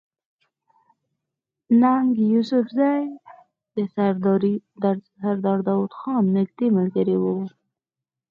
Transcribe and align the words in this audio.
ننګ 1.81 2.09
يوسفزۍ 2.31 3.01
د 4.83 4.85
سردار 5.19 5.59
داود 5.67 5.91
خان 5.99 6.23
نزدې 6.35 6.67
ملګری 6.77 7.17
وو 7.19 7.35